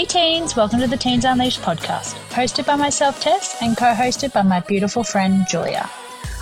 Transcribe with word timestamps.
Hey 0.00 0.06
teens, 0.06 0.56
welcome 0.56 0.80
to 0.80 0.86
the 0.86 0.96
Teens 0.96 1.26
Unleashed 1.26 1.60
podcast, 1.60 2.14
hosted 2.30 2.64
by 2.64 2.74
myself, 2.74 3.20
Tess, 3.20 3.60
and 3.60 3.76
co 3.76 3.92
hosted 3.92 4.32
by 4.32 4.40
my 4.40 4.60
beautiful 4.60 5.04
friend, 5.04 5.44
Julia. 5.46 5.90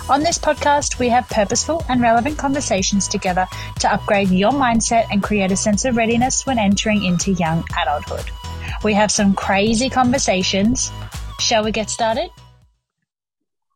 On 0.09 0.21
this 0.21 0.37
podcast, 0.37 0.97
we 0.97 1.09
have 1.09 1.27
purposeful 1.27 1.83
and 1.89 1.99
relevant 1.99 2.37
conversations 2.37 3.05
together 3.05 3.45
to 3.81 3.93
upgrade 3.93 4.29
your 4.29 4.53
mindset 4.53 5.07
and 5.11 5.21
create 5.21 5.51
a 5.51 5.57
sense 5.57 5.83
of 5.83 5.97
readiness 5.97 6.45
when 6.45 6.57
entering 6.57 7.03
into 7.03 7.33
young 7.33 7.65
adulthood. 7.77 8.31
We 8.85 8.93
have 8.93 9.11
some 9.11 9.33
crazy 9.33 9.89
conversations. 9.89 10.89
Shall 11.39 11.65
we 11.65 11.73
get 11.73 11.89
started? 11.89 12.29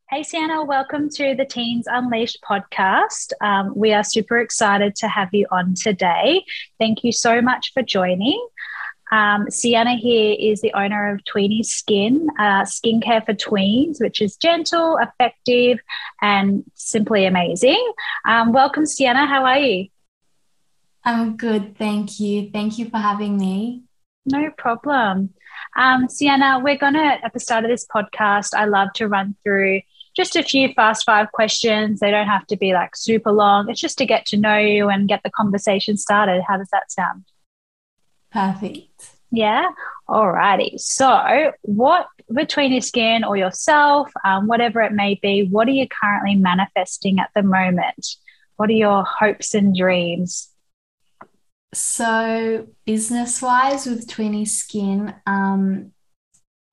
Hey, 0.10 0.24
Sienna, 0.24 0.64
welcome 0.64 1.10
to 1.10 1.36
the 1.36 1.44
Teens 1.44 1.88
Unleashed 1.88 2.38
podcast. 2.48 3.34
Um, 3.42 3.74
we 3.76 3.92
are 3.94 4.04
super 4.04 4.38
excited 4.38 4.96
to 4.98 5.10
have 5.10 5.30
you 5.34 5.48
on 5.52 5.74
today. 5.74 6.46
Thank 6.80 7.04
you 7.04 7.12
so 7.12 7.42
much 7.42 7.74
for 7.74 7.82
joining. 7.82 8.40
Um, 9.14 9.48
Sienna 9.52 9.95
here 9.95 10.35
is 10.40 10.62
the 10.62 10.73
owner 10.73 11.13
of 11.13 11.23
Tweeny 11.26 11.62
Skin, 11.62 12.30
uh, 12.40 12.63
skincare 12.63 13.23
for 13.23 13.35
tweens, 13.35 14.02
which 14.02 14.20
is 14.23 14.35
gentle, 14.38 14.98
effective, 14.98 15.77
and 16.20 16.63
simply 16.73 17.26
amazing. 17.26 17.94
Um, 18.27 18.54
welcome, 18.54 18.88
Sienna. 18.88 19.27
How 19.27 19.45
are 19.45 19.59
you? 19.59 19.90
I'm 21.05 21.38
good. 21.38 21.77
Thank 21.77 22.20
you. 22.20 22.49
Thank 22.52 22.80
you 22.80 22.90
for 22.90 22.98
having 22.98 23.38
me. 23.38 23.84
No 24.26 24.49
problem. 24.57 25.35
Um, 25.77 26.09
Sienna, 26.09 26.59
we're 26.63 26.77
going 26.77 26.95
to, 26.95 27.20
at 27.23 27.34
the 27.34 27.40
start 27.40 27.66
of 27.66 27.70
this 27.70 27.85
podcast, 27.85 28.55
I 28.55 28.66
love 28.66 28.93
to 28.93 29.07
run 29.07 29.35
through 29.43 29.82
just 30.18 30.35
a 30.35 30.41
few 30.41 30.73
fast 30.73 31.05
five 31.05 31.32
questions. 31.32 31.99
They 31.99 32.09
don't 32.09 32.27
have 32.27 32.48
to 32.48 32.57
be 32.57 32.73
like 32.73 32.95
super 32.95 33.32
long. 33.32 33.70
It's 33.70 33.80
just 33.80 33.99
to 33.99 34.07
get 34.07 34.26
to 34.27 34.38
know 34.38 34.57
you 34.57 34.90
and 34.90 35.07
get 35.07 35.21
the 35.23 35.30
conversation 35.30 35.98
started. 35.98 36.41
How 36.48 36.57
does 36.57 36.70
that 36.71 36.91
sound? 36.91 37.26
Perfect. 38.34 39.12
Yeah. 39.32 39.70
Alrighty. 40.10 40.80
So, 40.80 41.54
what 41.62 42.07
between 42.34 42.71
your 42.71 42.82
skin 42.82 43.24
or 43.24 43.38
yourself, 43.38 44.12
um, 44.26 44.48
whatever 44.48 44.82
it 44.82 44.91
may 44.91 45.20
be, 45.21 45.48
what 45.49 45.68
are 45.68 45.71
you 45.71 45.88
currently 45.88 46.35
manifesting 46.35 47.20
at 47.20 47.30
the 47.35 47.44
moment? 47.44 48.16
What 48.57 48.70
are 48.70 48.74
your 48.74 49.04
hopes 49.04 49.54
and 49.54 49.76
dreams? 49.76 50.49
So, 51.74 52.68
business 52.85 53.41
wise, 53.41 53.85
with 53.85 54.07
Tweeny 54.07 54.46
Skin, 54.46 55.13
um, 55.26 55.91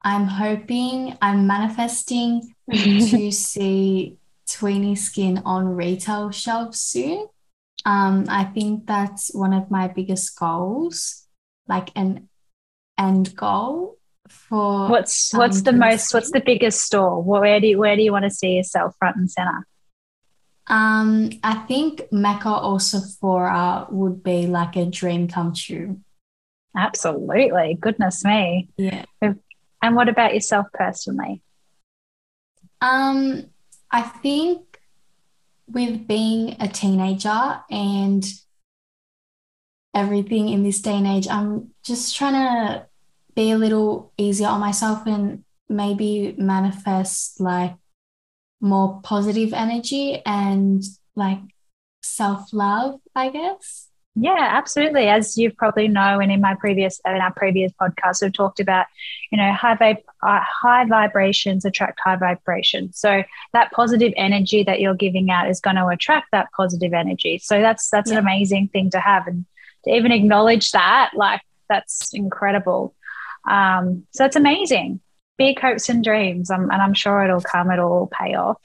I'm 0.03 0.27
hoping, 0.27 1.17
I'm 1.23 1.47
manifesting 1.47 2.55
to 2.71 3.31
see 3.31 4.17
Tweeny 4.49 4.97
Skin 4.97 5.43
on 5.45 5.67
retail 5.67 6.31
shelves 6.31 6.81
soon. 6.81 7.29
Um, 7.87 8.27
I 8.29 8.45
think 8.45 8.87
that's 8.87 9.35
one 9.35 9.55
of 9.55 9.71
my 9.71 9.89
biggest 9.89 10.39
goals 10.39 11.27
like 11.71 11.91
an 11.95 12.29
end 12.99 13.35
goal 13.35 13.97
for 14.29 14.89
what's 14.89 15.33
what's 15.33 15.63
the 15.63 15.73
most 15.73 16.13
what's 16.13 16.31
the 16.31 16.41
biggest 16.41 16.83
store? 16.83 17.23
Where 17.23 17.61
do 17.61 17.69
you, 17.69 17.79
where 17.79 17.97
do 17.97 18.03
you 18.03 18.13
want 18.13 18.25
to 18.25 18.31
see 18.31 18.57
yourself 18.57 18.95
front 18.99 19.17
and 19.17 19.31
center? 19.31 19.67
Um 20.67 21.31
i 21.43 21.55
think 21.67 22.03
mecca 22.13 22.55
or 22.59 22.79
sephora 22.79 23.87
would 23.91 24.23
be 24.23 24.47
like 24.47 24.77
a 24.77 24.85
dream 24.85 25.27
come 25.29 25.55
true. 25.55 26.01
Absolutely. 26.77 27.79
Goodness 27.81 28.25
me. 28.25 28.69
Yeah. 28.77 29.05
And 29.83 29.97
what 29.97 30.09
about 30.09 30.35
yourself 30.35 30.67
personally? 30.73 31.43
Um 32.81 33.47
i 33.91 34.03
think 34.03 34.81
with 35.67 36.07
being 36.07 36.57
a 36.61 36.69
teenager 36.69 37.61
and 37.71 38.25
everything 39.95 40.49
in 40.49 40.63
this 40.63 40.81
day 40.81 40.97
and 40.97 41.07
age. 41.07 41.29
I'm 41.29 41.71
just 41.85 42.17
trying 42.17 42.35
to 42.35 42.87
be 43.35 43.51
a 43.51 43.59
little 43.59 44.13
easier 44.17 44.49
on 44.49 44.61
myself 44.61 45.07
and 45.07 45.45
maybe 45.69 46.35
manifest 46.37 47.41
like 47.41 47.75
more 48.61 49.01
positive 49.03 49.53
energy 49.53 50.23
and 50.25 50.83
like 51.17 51.41
self 52.03 52.53
love, 52.53 53.01
I 53.15 53.31
guess. 53.31 53.91
Yeah, 54.17 54.37
absolutely. 54.39 55.07
As 55.07 55.39
you 55.39 55.53
probably 55.53 55.87
know, 55.87 56.19
and 56.19 56.33
in 56.33 56.41
my 56.41 56.55
previous 56.55 57.01
in 57.07 57.13
our 57.15 57.33
previous 57.33 57.73
podcast, 57.81 58.23
we've 58.23 58.33
talked 58.33 58.59
about, 58.59 58.87
you 59.31 59.39
know, 59.39 59.53
high 59.53 59.77
vib- 59.77 60.03
uh, 60.23 60.41
high 60.43 60.85
vibrations 60.85 61.65
attract 61.65 62.01
high 62.05 62.17
vibrations. 62.17 62.99
So 62.99 63.23
that 63.53 63.71
positive 63.71 64.13
energy 64.17 64.65
that 64.65 64.81
you're 64.81 64.97
giving 64.97 65.31
out 65.31 65.49
is 65.49 65.61
going 65.61 65.77
to 65.77 65.87
attract 65.87 66.33
that 66.33 66.49
positive 66.57 66.93
energy. 66.93 67.39
So 67.39 67.61
that's 67.61 67.89
that's 67.89 68.11
yeah. 68.11 68.19
an 68.19 68.25
amazing 68.25 68.69
thing 68.69 68.91
to 68.91 69.01
have, 69.01 69.29
and 69.29 69.47
to 69.85 69.91
even 69.91 70.13
acknowledge 70.13 70.71
that, 70.73 71.11
like 71.15 71.41
that's 71.69 72.13
incredible. 72.13 72.95
Um, 73.49 74.07
so 74.11 74.25
it's 74.25 74.37
amazing. 74.37 75.01
Big 75.39 75.59
hopes 75.59 75.89
and 75.89 76.05
dreams, 76.05 76.51
um, 76.51 76.71
and 76.71 76.83
I'm 76.83 76.95
sure 76.95 77.25
it'll 77.25 77.41
come. 77.41 77.71
It'll 77.71 77.93
all 77.93 78.11
pay 78.13 78.35
off. 78.35 78.61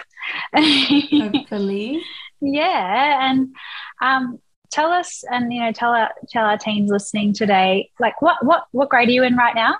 Hopefully. 0.54 2.02
yeah, 2.42 3.30
and 3.30 3.56
um, 4.02 4.40
tell 4.72 4.92
us, 4.92 5.24
and 5.32 5.54
you 5.54 5.62
know, 5.62 5.72
tell 5.72 5.92
our 5.92 6.12
tell 6.30 6.46
our 6.46 6.58
teens 6.58 6.92
listening 6.92 7.34
today, 7.34 7.92
like 8.00 8.22
what 8.22 8.44
what 8.46 8.66
what 8.72 8.90
grade 8.90 9.08
are 9.08 9.12
you 9.12 9.24
in 9.24 9.38
right 9.38 9.56
now? 9.56 9.78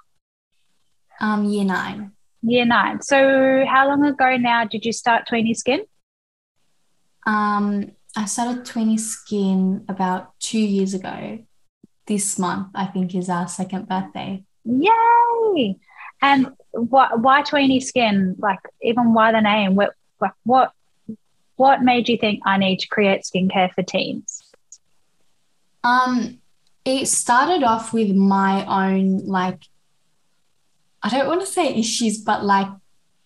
Um, 1.20 1.46
year 1.46 1.66
nine. 1.66 2.12
Year 2.42 2.66
nine. 2.66 3.02
So 3.02 3.66
how 3.68 3.88
long 3.88 4.06
ago 4.06 4.38
now 4.38 4.66
did 4.66 4.86
you 4.86 4.94
start 4.94 5.28
Tweeny 5.28 5.54
Skin? 5.54 5.84
Um, 7.26 7.92
I 8.16 8.26
started 8.26 8.66
Tweeny 8.66 8.98
Skin 8.98 9.84
about 9.90 10.40
two 10.40 10.60
years 10.60 10.94
ago. 10.94 11.40
This 12.08 12.38
month, 12.38 12.68
I 12.76 12.86
think, 12.86 13.16
is 13.16 13.30
our 13.30 13.48
second 13.48 13.90
birthday. 13.90 14.44
Yay! 14.64 15.78
And 16.22 16.52
what? 16.72 17.20
Why 17.20 17.42
Tweeny 17.42 17.80
Skin? 17.80 18.36
Like, 18.38 18.60
even 18.82 19.14
why 19.14 19.32
the 19.32 19.42
name? 19.42 19.76
What? 19.76 19.94
What? 20.44 20.72
What 21.58 21.82
made 21.82 22.10
you 22.10 22.18
think 22.18 22.42
I 22.46 22.58
need 22.58 22.80
to 22.80 22.88
create 22.88 23.24
skincare 23.24 23.74
for 23.74 23.82
teens? 23.82 24.44
Um, 25.84 26.40
it 26.84 27.08
started 27.08 27.64
off 27.64 27.94
with 27.94 28.14
my 28.16 28.66
own 28.66 29.26
like 29.26 29.64
I 31.02 31.10
don't 31.10 31.28
want 31.28 31.42
to 31.42 31.48
say 31.48 31.74
issues, 31.76 32.20
but 32.20 32.44
like 32.44 32.68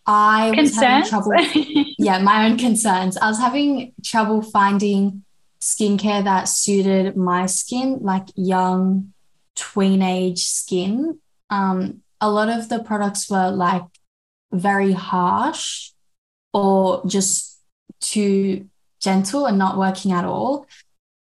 I 0.09 0.52
concerns? 0.56 1.12
was 1.12 1.12
having 1.12 1.53
trouble. 1.53 1.94
yeah, 2.00 2.20
my 2.20 2.47
own 2.47 2.58
concerns. 2.58 3.16
I 3.18 3.28
was 3.28 3.38
having 3.38 3.94
trouble 4.03 4.42
finding 4.42 5.24
skincare 5.62 6.24
that 6.24 6.46
suited 6.46 7.16
my 7.16 7.46
skin, 7.46 8.00
like 8.02 8.28
young 8.36 9.14
tweenage 9.56 10.40
skin. 10.40 11.20
Um, 11.52 12.02
a 12.20 12.30
lot 12.30 12.50
of 12.50 12.70
the 12.70 12.80
products 12.80 13.30
were 13.30 13.52
like 13.52 13.84
very 14.52 14.94
harsh 14.94 15.92
or 16.53 17.03
just 17.06 17.59
too 18.02 18.68
gentle 19.00 19.46
and 19.46 19.59
not 19.59 19.78
working 19.78 20.12
at 20.12 20.26
all. 20.26 20.66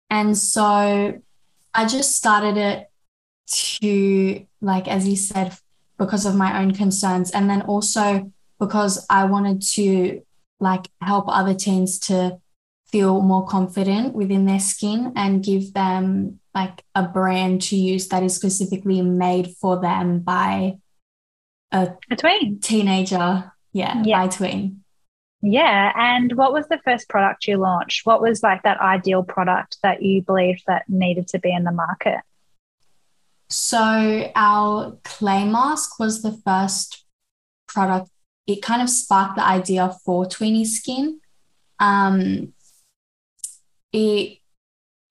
And 0.09 0.37
so 0.37 1.21
I 1.73 1.85
just 1.87 2.15
started 2.17 2.57
it 2.57 2.89
to, 3.47 4.45
like, 4.61 4.87
as 4.87 5.07
you 5.07 5.15
said, 5.15 5.57
because 5.97 6.25
of 6.25 6.35
my 6.35 6.61
own 6.61 6.73
concerns. 6.73 7.31
And 7.31 7.49
then 7.49 7.61
also 7.61 8.31
because 8.65 9.05
I 9.09 9.25
wanted 9.25 9.61
to 9.73 10.21
like 10.59 10.87
help 11.01 11.25
other 11.27 11.53
teens 11.53 11.99
to 11.99 12.37
feel 12.87 13.21
more 13.21 13.45
confident 13.45 14.13
within 14.13 14.45
their 14.45 14.59
skin 14.59 15.11
and 15.15 15.43
give 15.43 15.73
them 15.73 16.39
like 16.53 16.83
a 16.95 17.03
brand 17.03 17.61
to 17.63 17.75
use 17.75 18.07
that 18.09 18.23
is 18.23 18.35
specifically 18.35 19.01
made 19.01 19.49
for 19.59 19.81
them 19.81 20.19
by 20.19 20.77
a, 21.71 21.89
a 22.11 22.15
tween 22.15 22.59
teenager. 22.59 23.51
Yeah, 23.73 24.03
yeah, 24.05 24.21
by 24.21 24.27
tween. 24.27 24.83
Yeah. 25.41 25.91
And 25.95 26.33
what 26.33 26.53
was 26.53 26.67
the 26.67 26.79
first 26.85 27.09
product 27.09 27.47
you 27.47 27.57
launched? 27.57 28.05
What 28.05 28.21
was 28.21 28.43
like 28.43 28.63
that 28.63 28.79
ideal 28.79 29.23
product 29.23 29.77
that 29.83 30.01
you 30.01 30.21
believed 30.21 30.63
that 30.67 30.87
needed 30.87 31.27
to 31.29 31.39
be 31.39 31.53
in 31.53 31.63
the 31.63 31.71
market? 31.71 32.21
So 33.49 34.31
our 34.35 34.97
clay 35.03 35.43
mask 35.45 35.99
was 35.99 36.21
the 36.21 36.39
first 36.45 37.03
product 37.67 38.09
it 38.47 38.61
kind 38.61 38.81
of 38.81 38.89
sparked 38.89 39.35
the 39.35 39.45
idea 39.45 39.95
for 40.05 40.25
Tweeny 40.25 40.65
Skin. 40.65 41.19
Um, 41.79 42.53
it 43.91 44.39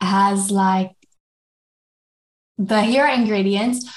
has 0.01 0.51
like 0.51 0.93
the 2.59 2.83
hero 2.83 3.13
ingredients 3.13 3.89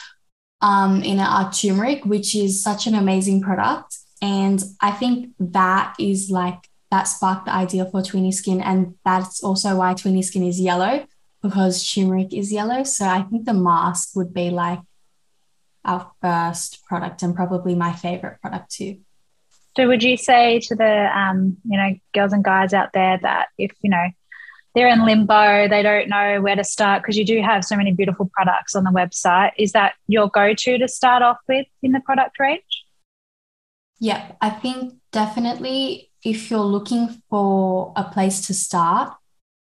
um, 0.62 1.04
in 1.04 1.20
it 1.20 1.28
are 1.28 1.52
turmeric, 1.52 2.06
which 2.06 2.36
is 2.36 2.64
such 2.64 2.88
an 2.88 2.96
amazing 2.96 3.42
product. 3.42 3.98
And 4.22 4.64
I 4.82 4.92
think 4.92 5.34
that 5.40 5.96
is 6.00 6.30
like 6.32 6.70
that 6.92 7.04
sparked 7.04 7.46
the 7.46 7.54
idea 7.54 7.86
for 7.86 8.02
Tweeny 8.02 8.32
Skin. 8.32 8.62
And 8.62 8.96
that's 9.04 9.44
also 9.44 9.76
why 9.76 9.94
Tweeny 9.94 10.22
Skin 10.22 10.44
is 10.44 10.60
yellow 10.60 11.06
because 11.42 11.86
turmeric 11.94 12.34
is 12.34 12.52
yellow. 12.52 12.84
So 12.84 13.06
I 13.06 13.22
think 13.24 13.46
the 13.46 13.54
mask 13.54 14.16
would 14.16 14.34
be 14.34 14.50
like 14.50 14.80
our 15.84 16.12
first 16.22 16.84
product 16.86 17.22
and 17.22 17.36
probably 17.36 17.76
my 17.76 17.94
favorite 17.94 18.42
product 18.42 18.72
too. 18.72 19.00
So 19.78 19.88
would 19.88 20.04
you 20.04 20.16
say 20.18 20.60
to 20.60 20.76
the 20.76 21.18
um, 21.18 21.58
you 21.66 21.78
know 21.78 21.96
girls 22.14 22.34
and 22.34 22.44
guys 22.44 22.74
out 22.74 22.90
there 22.94 23.20
that 23.22 23.48
if 23.58 23.72
you 23.82 23.90
know 23.90 24.08
they're 24.74 24.90
in 24.90 25.06
limbo, 25.06 25.70
they 25.70 25.82
don't 25.82 26.10
know 26.10 26.42
where 26.42 26.56
to 26.56 26.64
start 26.64 27.02
because 27.02 27.18
you 27.18 27.26
do 27.26 27.42
have 27.42 27.64
so 27.64 27.78
many 27.78 27.94
beautiful 27.94 28.30
products 28.34 28.76
on 28.76 28.84
the 28.84 28.92
website. 28.92 29.52
Is 29.58 29.72
that 29.72 29.94
your 30.08 30.30
go 30.30 30.54
to 30.54 30.78
to 30.78 30.88
start 30.88 31.24
off 31.24 31.38
with 31.48 31.66
in 31.82 31.94
the 31.94 32.02
product 32.02 32.38
range? 32.40 32.86
Yeah, 34.00 34.34
I 34.42 34.50
think 34.50 34.96
definitely 35.12 36.12
if 36.24 36.52
you're 36.52 36.60
looking 36.60 37.22
for 37.30 37.94
a 37.96 38.04
place 38.04 38.48
to 38.48 38.54
start, 38.54 39.14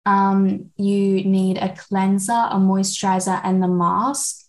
um, 0.06 0.70
you 0.76 1.24
need 1.24 1.58
a 1.58 1.74
cleanser, 1.74 2.32
a 2.32 2.56
moisturizer, 2.56 3.40
and 3.42 3.62
the 3.62 3.68
mask 3.68 4.46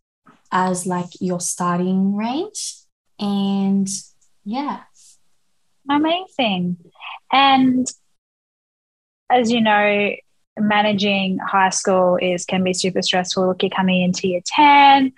as 0.51 0.85
like 0.85 1.09
your 1.19 1.39
starting 1.39 2.15
range. 2.15 2.75
And 3.19 3.87
yeah. 4.43 4.81
Amazing. 5.95 6.77
And 7.31 7.87
as 9.29 9.51
you 9.51 9.61
know, 9.61 10.11
managing 10.57 11.37
high 11.39 11.69
school 11.69 12.17
is 12.21 12.45
can 12.45 12.63
be 12.63 12.73
super 12.73 13.01
stressful. 13.01 13.47
Look, 13.47 13.63
you're 13.63 13.69
coming 13.69 14.01
into 14.01 14.27
year 14.27 14.41
10. 14.45 15.13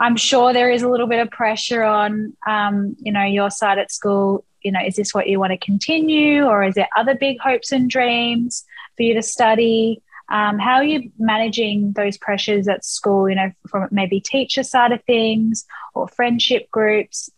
I'm 0.00 0.16
sure 0.16 0.52
there 0.52 0.70
is 0.70 0.82
a 0.82 0.88
little 0.88 1.06
bit 1.06 1.20
of 1.20 1.30
pressure 1.30 1.82
on, 1.82 2.36
um, 2.46 2.96
you 2.98 3.12
know, 3.12 3.24
your 3.24 3.50
side 3.50 3.78
at 3.78 3.92
school. 3.92 4.44
You 4.62 4.72
know, 4.72 4.80
is 4.84 4.96
this 4.96 5.14
what 5.14 5.28
you 5.28 5.38
want 5.38 5.52
to 5.52 5.58
continue, 5.58 6.44
or 6.44 6.64
is 6.64 6.74
there 6.74 6.88
other 6.96 7.14
big 7.14 7.38
hopes 7.38 7.70
and 7.70 7.88
dreams 7.88 8.64
for 8.96 9.02
you 9.02 9.14
to 9.14 9.22
study? 9.22 10.02
Um, 10.30 10.58
how 10.58 10.76
are 10.76 10.84
you 10.84 11.10
managing 11.18 11.92
those 11.92 12.16
pressures 12.16 12.66
at 12.66 12.84
school? 12.84 13.28
You 13.28 13.36
know, 13.36 13.52
from 13.68 13.88
maybe 13.90 14.20
teacher 14.20 14.62
side 14.62 14.92
of 14.92 15.04
things 15.04 15.66
or 15.94 16.08
friendship 16.08 16.70
groups, 16.70 17.30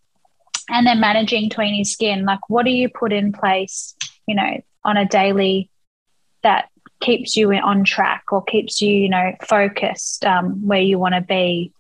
and 0.68 0.86
then 0.86 1.00
managing 1.00 1.50
tweeny 1.50 1.84
skin. 1.84 2.24
Like, 2.24 2.48
what 2.48 2.64
do 2.64 2.70
you 2.70 2.88
put 2.88 3.12
in 3.12 3.32
place? 3.32 3.94
You 4.26 4.34
know, 4.34 4.60
on 4.84 4.96
a 4.96 5.06
daily 5.06 5.70
that 6.42 6.68
keeps 7.00 7.36
you 7.36 7.52
on 7.52 7.84
track 7.84 8.24
or 8.32 8.42
keeps 8.42 8.80
you, 8.80 8.92
you 8.92 9.08
know, 9.08 9.32
focused 9.42 10.24
um, 10.24 10.66
where 10.66 10.80
you 10.80 10.98
want 10.98 11.14
to 11.14 11.20
be 11.20 11.72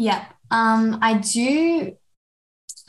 yeah. 0.00 0.24
Um, 0.50 0.98
I 1.02 1.18
do, 1.18 1.94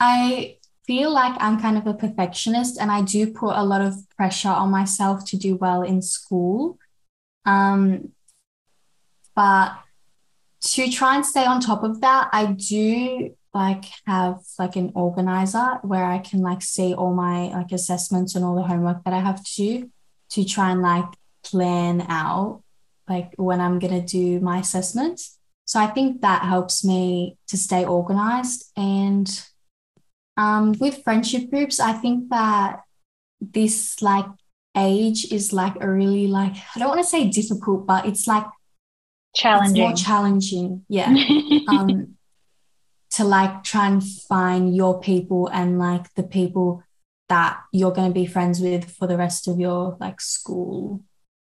I 0.00 0.56
feel 0.86 1.12
like 1.12 1.34
I'm 1.42 1.60
kind 1.60 1.76
of 1.76 1.86
a 1.86 1.92
perfectionist 1.92 2.80
and 2.80 2.90
I 2.90 3.02
do 3.02 3.30
put 3.30 3.54
a 3.54 3.62
lot 3.62 3.82
of 3.82 3.96
pressure 4.16 4.48
on 4.48 4.70
myself 4.70 5.26
to 5.26 5.36
do 5.36 5.56
well 5.56 5.82
in 5.82 6.00
school. 6.00 6.78
Um, 7.44 8.12
but 9.36 9.78
to 10.62 10.90
try 10.90 11.16
and 11.16 11.26
stay 11.26 11.44
on 11.44 11.60
top 11.60 11.84
of 11.84 12.00
that, 12.00 12.30
I 12.32 12.46
do 12.46 13.36
like 13.54 13.84
have 14.06 14.40
like 14.58 14.76
an 14.76 14.92
organizer 14.94 15.78
where 15.82 16.04
I 16.04 16.18
can 16.18 16.40
like 16.40 16.62
see 16.62 16.94
all 16.94 17.12
my 17.12 17.48
like 17.48 17.72
assessments 17.72 18.34
and 18.34 18.44
all 18.44 18.54
the 18.54 18.62
homework 18.62 19.04
that 19.04 19.12
I 19.12 19.20
have 19.20 19.44
to 19.44 19.54
do 19.56 19.90
to 20.30 20.44
try 20.44 20.70
and 20.70 20.80
like 20.80 21.04
plan 21.44 22.06
out 22.08 22.62
like 23.08 23.32
when 23.36 23.60
I'm 23.60 23.78
gonna 23.78 24.00
do 24.00 24.40
my 24.40 24.58
assessments. 24.58 25.38
So 25.66 25.80
I 25.80 25.86
think 25.86 26.22
that 26.22 26.42
helps 26.42 26.84
me 26.84 27.36
to 27.48 27.56
stay 27.56 27.84
organized. 27.84 28.70
And 28.76 29.28
um, 30.36 30.74
with 30.80 31.02
friendship 31.04 31.50
groups, 31.50 31.78
I 31.78 31.92
think 31.92 32.30
that 32.30 32.82
this 33.40 34.00
like 34.00 34.26
age 34.76 35.30
is 35.30 35.52
like 35.52 35.74
a 35.80 35.88
really 35.88 36.26
like 36.26 36.54
I 36.74 36.78
don't 36.78 36.88
want 36.88 37.00
to 37.00 37.06
say 37.06 37.28
difficult, 37.28 37.86
but 37.86 38.06
it's 38.06 38.26
like 38.26 38.46
challenging. 39.34 39.76
It's 39.76 39.78
more 39.78 39.94
challenging, 39.94 40.84
yeah. 40.88 41.08
um, 41.68 42.16
to 43.12 43.24
like 43.24 43.62
try 43.62 43.88
and 43.88 44.02
find 44.02 44.74
your 44.74 45.00
people 45.00 45.48
and 45.48 45.78
like 45.78 46.12
the 46.14 46.22
people 46.22 46.82
that 47.28 47.60
you're 47.72 47.92
going 47.92 48.08
to 48.08 48.14
be 48.14 48.26
friends 48.26 48.60
with 48.60 48.90
for 48.90 49.06
the 49.06 49.16
rest 49.16 49.48
of 49.48 49.58
your 49.58 49.96
like 50.00 50.20
school 50.20 51.00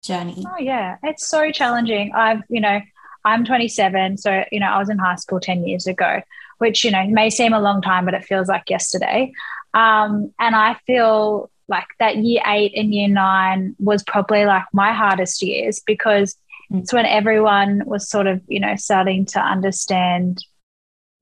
journey. 0.03 0.43
Oh 0.47 0.59
yeah, 0.59 0.97
it's 1.03 1.27
so 1.27 1.51
challenging. 1.51 2.11
I've 2.13 2.41
you 2.49 2.61
know 2.61 2.81
I'm 3.25 3.45
27. 3.45 4.17
So, 4.17 4.43
you 4.51 4.59
know, 4.59 4.67
I 4.67 4.79
was 4.79 4.89
in 4.89 4.97
high 4.97 5.15
school 5.15 5.39
10 5.39 5.65
years 5.65 5.87
ago, 5.87 6.21
which, 6.57 6.83
you 6.83 6.91
know, 6.91 7.05
may 7.07 7.29
seem 7.29 7.53
a 7.53 7.61
long 7.61 7.81
time, 7.81 8.05
but 8.05 8.13
it 8.13 8.25
feels 8.25 8.47
like 8.47 8.69
yesterday. 8.69 9.31
Um, 9.73 10.33
and 10.39 10.55
I 10.55 10.75
feel 10.85 11.49
like 11.67 11.87
that 11.99 12.17
year 12.17 12.41
eight 12.45 12.73
and 12.75 12.93
year 12.93 13.07
nine 13.07 13.75
was 13.79 14.03
probably 14.03 14.45
like 14.45 14.65
my 14.73 14.91
hardest 14.91 15.41
years 15.41 15.79
because 15.79 16.35
mm. 16.71 16.81
it's 16.81 16.93
when 16.93 17.05
everyone 17.05 17.83
was 17.85 18.09
sort 18.09 18.27
of, 18.27 18.41
you 18.47 18.59
know, 18.59 18.75
starting 18.75 19.25
to 19.27 19.39
understand, 19.39 20.43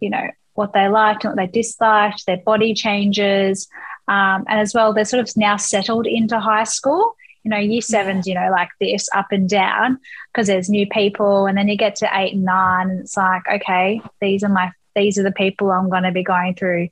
you 0.01 0.09
know, 0.09 0.29
what 0.53 0.73
they 0.73 0.89
liked 0.89 1.23
and 1.23 1.35
what 1.35 1.37
they 1.37 1.61
disliked, 1.61 2.25
their 2.25 2.37
body 2.37 2.73
changes. 2.73 3.69
Um, 4.09 4.43
and 4.49 4.59
as 4.59 4.73
well, 4.73 4.93
they're 4.93 5.05
sort 5.05 5.21
of 5.21 5.37
now 5.37 5.55
settled 5.55 6.05
into 6.05 6.39
high 6.39 6.65
school 6.65 7.15
you 7.43 7.49
know, 7.49 7.57
year 7.57 7.81
seven's, 7.81 8.27
you 8.27 8.35
know, 8.35 8.49
like 8.51 8.69
this 8.79 9.09
up 9.15 9.27
and 9.31 9.49
down 9.49 9.99
because 10.31 10.47
there's 10.47 10.69
new 10.69 10.87
people. 10.87 11.47
And 11.47 11.57
then 11.57 11.67
you 11.67 11.75
get 11.75 11.95
to 11.97 12.09
eight 12.13 12.33
and 12.33 12.43
nine, 12.43 12.89
and 12.89 12.99
it's 13.01 13.17
like, 13.17 13.43
okay, 13.51 14.01
these 14.19 14.43
are 14.43 14.49
my, 14.49 14.71
these 14.95 15.17
are 15.17 15.23
the 15.23 15.31
people 15.31 15.71
I'm 15.71 15.89
going 15.89 16.03
to 16.03 16.11
be 16.11 16.23
going 16.23 16.55
through 16.55 16.89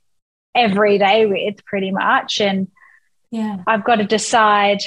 every 0.54 0.98
day 0.98 1.26
with 1.26 1.64
pretty 1.64 1.92
much. 1.92 2.40
And 2.40 2.68
yeah, 3.30 3.62
I've 3.66 3.84
got 3.84 3.96
to 3.96 4.04
decide, 4.04 4.80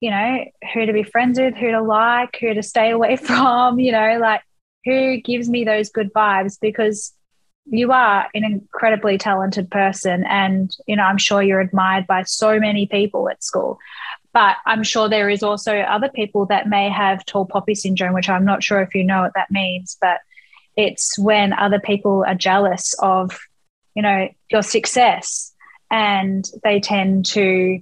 you 0.00 0.10
know, 0.10 0.44
who 0.74 0.86
to 0.86 0.92
be 0.92 1.04
friends 1.04 1.38
with, 1.38 1.54
who 1.54 1.70
to 1.70 1.82
like, 1.82 2.36
who 2.40 2.54
to 2.54 2.62
stay 2.62 2.90
away 2.90 3.16
from, 3.16 3.78
you 3.78 3.92
know, 3.92 4.18
like 4.20 4.40
who 4.84 5.18
gives 5.18 5.48
me 5.48 5.64
those 5.64 5.90
good 5.90 6.12
vibes 6.12 6.58
because 6.60 7.12
you 7.66 7.92
are 7.92 8.26
an 8.34 8.44
incredibly 8.44 9.18
talented 9.18 9.70
person 9.70 10.24
and 10.26 10.74
you 10.86 10.96
know 10.96 11.02
i'm 11.02 11.18
sure 11.18 11.42
you're 11.42 11.60
admired 11.60 12.06
by 12.06 12.22
so 12.22 12.58
many 12.58 12.86
people 12.86 13.28
at 13.28 13.42
school 13.44 13.78
but 14.32 14.56
I'm 14.66 14.82
sure 14.82 15.08
there 15.08 15.28
is 15.28 15.42
also 15.42 15.78
other 15.80 16.08
people 16.08 16.46
that 16.46 16.68
may 16.68 16.90
have 16.90 17.24
tall 17.24 17.46
poppy 17.46 17.74
syndrome, 17.74 18.14
which 18.14 18.28
I'm 18.28 18.44
not 18.44 18.62
sure 18.62 18.80
if 18.80 18.94
you 18.94 19.04
know 19.04 19.22
what 19.22 19.34
that 19.34 19.50
means, 19.50 19.96
but 20.00 20.18
it's 20.76 21.18
when 21.18 21.52
other 21.52 21.80
people 21.80 22.24
are 22.26 22.34
jealous 22.34 22.94
of, 23.00 23.36
you 23.94 24.02
know, 24.02 24.28
your 24.50 24.62
success 24.62 25.52
and 25.90 26.48
they 26.62 26.78
tend 26.78 27.26
to 27.26 27.80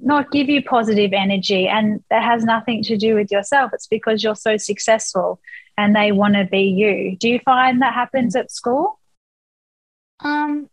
not 0.00 0.30
give 0.30 0.48
you 0.48 0.62
positive 0.64 1.12
energy. 1.12 1.68
And 1.68 2.02
that 2.10 2.22
has 2.24 2.44
nothing 2.44 2.82
to 2.84 2.96
do 2.96 3.14
with 3.14 3.30
yourself. 3.30 3.70
It's 3.74 3.86
because 3.86 4.24
you're 4.24 4.34
so 4.34 4.56
successful 4.56 5.38
and 5.78 5.94
they 5.94 6.10
want 6.10 6.34
to 6.34 6.44
be 6.44 6.62
you. 6.62 7.16
Do 7.16 7.28
you 7.28 7.38
find 7.44 7.80
that 7.80 7.94
happens 7.94 8.34
at 8.34 8.50
school? 8.50 8.98
Um, 10.18 10.68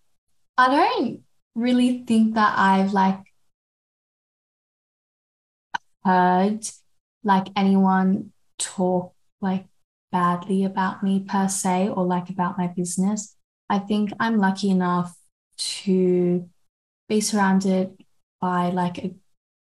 I 0.57 0.67
don't 0.67 1.21
really 1.53 2.03
think 2.03 2.33
that 2.33 2.57
I've 2.57 2.91
like 2.91 3.19
heard 6.03 6.67
like 7.23 7.47
anyone 7.55 8.31
talk 8.57 9.13
like 9.41 9.67
badly 10.11 10.63
about 10.63 11.03
me 11.03 11.19
per 11.19 11.47
se 11.47 11.89
or 11.89 12.03
like 12.03 12.31
about 12.31 12.57
my 12.57 12.67
business. 12.67 13.35
I 13.69 13.77
think 13.79 14.11
I'm 14.19 14.39
lucky 14.39 14.71
enough 14.71 15.15
to 15.57 16.49
be 17.07 17.21
surrounded 17.21 18.03
by 18.41 18.69
like 18.69 18.97
a 18.97 19.13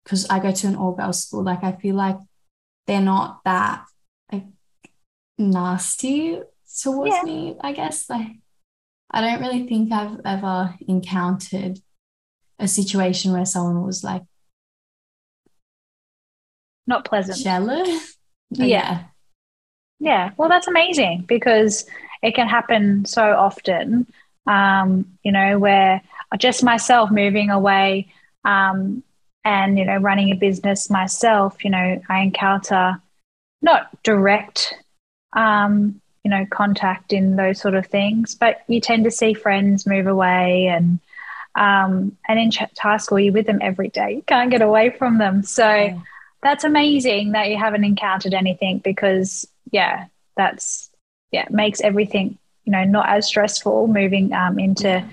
because 0.05 0.29
I 0.29 0.38
go 0.38 0.53
to 0.53 0.67
an 0.67 0.76
all 0.76 0.93
girls 0.93 1.25
school. 1.25 1.43
Like 1.43 1.64
I 1.64 1.73
feel 1.73 1.95
like 1.95 2.19
they're 2.87 3.00
not 3.00 3.41
that 3.45 3.87
like 4.31 4.45
nasty 5.40 6.40
towards 6.82 7.14
yeah. 7.14 7.23
me, 7.23 7.56
I 7.61 7.73
guess. 7.73 8.09
Like 8.09 8.28
I 9.11 9.20
don't 9.20 9.40
really 9.40 9.66
think 9.66 9.92
I've 9.92 10.20
ever 10.25 10.75
encountered 10.87 11.80
a 12.59 12.68
situation 12.68 13.32
where 13.32 13.47
someone 13.47 13.82
was 13.85 14.04
like 14.04 14.23
not 16.87 17.04
pleasant. 17.04 17.38
Jealous? 17.38 18.16
yeah. 18.50 19.04
Yeah. 19.99 20.30
Well, 20.37 20.49
that's 20.49 20.68
amazing 20.68 21.25
because 21.26 21.87
it 22.23 22.35
can 22.35 22.49
happen 22.49 23.04
so 23.04 23.23
often, 23.23 24.06
um, 24.47 25.06
you 25.23 25.32
know, 25.32 25.59
where 25.59 26.02
just 26.38 26.62
myself 26.62 27.11
moving 27.11 27.50
away 27.50 28.12
um, 28.44 29.02
and, 29.44 29.78
you 29.78 29.85
know, 29.85 29.97
running 29.97 30.30
a 30.30 30.37
business 30.37 30.90
myself, 30.90 31.64
you 31.64 31.70
know, 31.70 32.00
I 32.09 32.20
encounter 32.20 33.00
not 33.62 34.02
direct, 34.02 34.75
um, 35.33 36.01
you 36.25 36.31
know, 36.31 36.47
contact 36.51 37.13
in 37.13 37.37
those 37.37 37.61
sort 37.61 37.75
of 37.75 37.87
things, 37.87 38.35
but 38.35 38.63
you 38.69 38.81
tend 38.81 39.05
to 39.05 39.11
see 39.11 39.35
friends 39.35 39.87
move 39.87 40.07
away 40.07 40.67
and, 40.67 41.01
um, 41.55 42.17
and 42.29 42.39
in 42.39 42.51
high 42.79 42.99
school, 42.99 43.19
you're 43.19 43.33
with 43.33 43.47
them 43.47 43.59
every 43.63 43.89
day. 43.89 44.15
You 44.15 44.23
can't 44.23 44.51
get 44.51 44.63
away 44.63 44.91
from 44.91 45.19
them. 45.19 45.43
So, 45.43 45.69
yeah 45.69 46.01
that's 46.43 46.65
amazing 46.65 47.33
that 47.33 47.49
you 47.49 47.57
haven't 47.57 47.85
encountered 47.85 48.35
anything 48.35 48.79
because 48.79 49.47
yeah 49.71 50.07
that's 50.37 50.91
yeah 51.33 51.47
makes 51.51 51.81
everything 51.81 52.39
you 52.65 52.73
know 52.73 52.85
not 52.85 53.09
as 53.09 53.27
stressful 53.27 53.87
moving 53.87 54.33
um, 54.33 54.59
into 54.59 55.05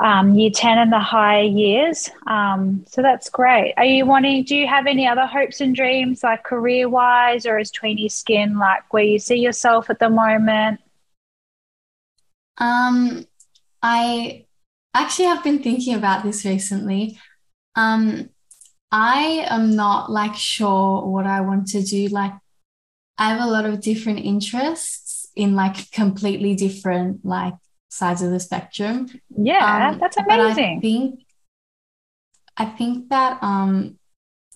um, 0.00 0.34
year 0.34 0.50
10 0.50 0.78
and 0.78 0.92
the 0.92 0.98
higher 0.98 1.42
years. 1.42 2.10
Um, 2.26 2.84
so 2.88 3.02
that's 3.02 3.30
great. 3.30 3.74
Are 3.76 3.84
you 3.84 4.06
wanting 4.06 4.44
do 4.44 4.56
you 4.56 4.66
have 4.66 4.86
any 4.86 5.06
other 5.06 5.26
hopes 5.26 5.60
and 5.60 5.74
dreams 5.74 6.22
like 6.22 6.42
career 6.44 6.88
wise 6.88 7.46
or 7.46 7.58
is 7.58 7.70
tweeny 7.70 8.08
skin 8.08 8.58
like 8.58 8.92
where 8.92 9.04
you 9.04 9.18
see 9.18 9.36
yourself 9.36 9.90
at 9.90 9.98
the 9.98 10.10
moment? 10.10 10.80
Um 12.58 13.26
i 13.82 14.46
actually 14.94 15.26
have 15.26 15.42
been 15.44 15.62
thinking 15.62 15.94
about 15.94 16.24
this 16.24 16.44
recently. 16.44 17.18
Um 17.76 18.30
I 18.90 19.46
am 19.50 19.74
not 19.74 20.10
like 20.10 20.36
sure 20.36 21.04
what 21.04 21.26
I 21.26 21.40
want 21.40 21.66
to 21.68 21.82
do. 21.82 22.06
Like, 22.06 22.32
I 23.18 23.30
have 23.30 23.40
a 23.40 23.50
lot 23.50 23.64
of 23.66 23.80
different 23.80 24.20
interests 24.20 25.28
in 25.34 25.56
like 25.56 25.90
completely 25.90 26.54
different 26.54 27.24
like 27.24 27.54
sides 27.94 28.22
of 28.22 28.30
the 28.30 28.40
spectrum. 28.40 29.08
Yeah, 29.36 29.90
um, 29.90 29.98
that's 29.98 30.16
amazing. 30.16 30.78
I 30.78 30.80
think 30.80 31.20
I 32.56 32.64
think 32.66 33.08
that 33.10 33.42
um 33.42 33.98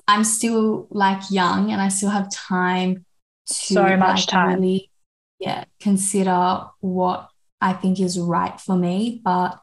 I'm 0.06 0.24
still 0.24 0.88
like 0.90 1.30
young 1.30 1.70
and 1.70 1.80
I 1.80 1.88
still 1.88 2.10
have 2.10 2.30
time 2.30 3.04
to 3.46 3.54
so 3.54 3.96
much 3.96 4.20
like, 4.20 4.26
time. 4.26 4.54
Really, 4.54 4.90
yeah, 5.38 5.64
consider 5.80 6.64
what 6.80 7.28
I 7.60 7.72
think 7.74 8.00
is 8.00 8.18
right 8.18 8.60
for 8.60 8.76
me. 8.76 9.20
But 9.24 9.60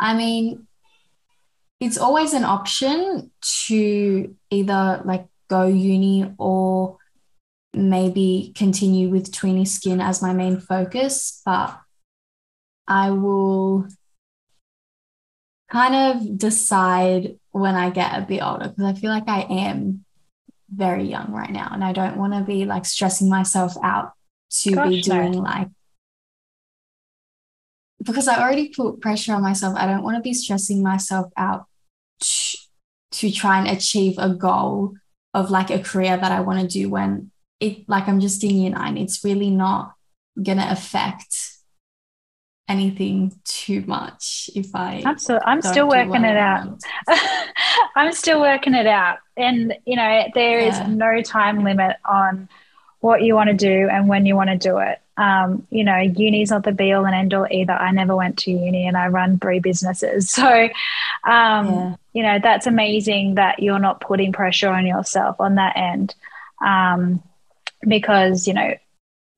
I 0.00 0.14
mean, 0.14 0.66
it's 1.80 1.98
always 1.98 2.32
an 2.32 2.44
option 2.44 3.30
to 3.66 4.34
either 4.50 5.02
like 5.04 5.26
go 5.48 5.66
uni 5.66 6.34
or 6.38 6.96
maybe 7.72 8.52
continue 8.56 9.10
with 9.10 9.32
tweeny 9.32 9.64
skin 9.64 10.00
as 10.00 10.22
my 10.22 10.32
main 10.32 10.58
focus. 10.58 11.42
But 11.44 11.78
I 12.88 13.10
will 13.10 13.88
kind 15.70 15.94
of 15.94 16.38
decide 16.38 17.38
when 17.50 17.74
I 17.74 17.90
get 17.90 18.18
a 18.18 18.22
bit 18.22 18.40
older 18.40 18.68
because 18.68 18.84
I 18.84 19.00
feel 19.00 19.10
like 19.10 19.28
I 19.28 19.42
am 19.42 20.04
very 20.72 21.04
young 21.04 21.32
right 21.32 21.50
now 21.50 21.70
and 21.72 21.82
I 21.82 21.92
don't 21.92 22.16
want 22.16 22.34
to 22.34 22.42
be 22.42 22.64
like 22.64 22.84
stressing 22.84 23.28
myself 23.28 23.74
out 23.82 24.12
to 24.50 24.72
Gosh, 24.72 24.88
be 24.88 25.00
doing 25.02 25.32
no. 25.32 25.38
like 25.38 25.68
because 28.06 28.28
I 28.28 28.40
already 28.40 28.68
put 28.68 29.00
pressure 29.00 29.34
on 29.34 29.42
myself. 29.42 29.76
I 29.76 29.86
don't 29.86 30.04
want 30.04 30.16
to 30.16 30.22
be 30.22 30.32
stressing 30.32 30.82
myself 30.82 31.32
out 31.36 31.66
to, 32.20 32.58
to 33.12 33.30
try 33.32 33.58
and 33.58 33.68
achieve 33.68 34.14
a 34.18 34.30
goal 34.30 34.94
of 35.34 35.50
like 35.50 35.70
a 35.70 35.80
career 35.80 36.16
that 36.16 36.32
I 36.32 36.40
want 36.40 36.60
to 36.60 36.66
do 36.66 36.88
when 36.88 37.30
it 37.58 37.88
like 37.88 38.06
I'm 38.06 38.20
just 38.20 38.44
in 38.44 38.56
year 38.56 38.70
nine. 38.70 38.96
It's 38.96 39.24
really 39.24 39.50
not 39.50 39.94
gonna 40.40 40.68
affect 40.70 41.45
anything 42.68 43.38
too 43.44 43.82
much 43.86 44.50
if 44.54 44.74
I 44.74 45.02
absolutely 45.04 45.46
I'm 45.46 45.62
still 45.62 45.88
working 45.88 46.24
it 46.24 46.36
out. 46.36 46.80
I'm 47.96 48.12
still 48.12 48.40
working 48.40 48.74
it 48.74 48.86
out. 48.86 49.18
And 49.36 49.74
you 49.84 49.96
know, 49.96 50.24
there 50.34 50.60
yeah. 50.60 50.82
is 50.82 50.88
no 50.88 51.22
time 51.22 51.62
limit 51.62 51.96
on 52.04 52.48
what 53.00 53.22
you 53.22 53.34
want 53.34 53.50
to 53.50 53.56
do 53.56 53.88
and 53.88 54.08
when 54.08 54.26
you 54.26 54.34
want 54.34 54.50
to 54.50 54.56
do 54.56 54.78
it. 54.78 55.00
Um, 55.16 55.66
you 55.70 55.84
know, 55.84 55.96
uni's 55.96 56.50
not 56.50 56.64
the 56.64 56.72
be 56.72 56.92
all 56.92 57.06
and 57.06 57.14
end 57.14 57.32
all 57.32 57.46
either. 57.50 57.72
I 57.72 57.90
never 57.92 58.14
went 58.14 58.38
to 58.40 58.50
uni 58.50 58.86
and 58.86 58.96
I 58.96 59.08
run 59.08 59.38
three 59.38 59.60
businesses. 59.60 60.30
So 60.36 60.68
um, 61.24 61.66
yeah. 61.66 61.96
you 62.12 62.22
know, 62.22 62.38
that's 62.42 62.66
amazing 62.66 63.36
that 63.36 63.60
you're 63.60 63.78
not 63.78 64.00
putting 64.00 64.32
pressure 64.32 64.68
on 64.68 64.86
yourself 64.86 65.40
on 65.40 65.54
that 65.54 65.76
end. 65.76 66.14
Um, 66.64 67.22
because, 67.86 68.46
you 68.46 68.54
know, 68.54 68.74